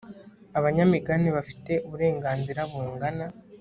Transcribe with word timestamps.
abanyamigabane 0.57 1.29
bafite 1.37 1.71
uburenganzira 1.85 2.59
bungana. 2.69 3.25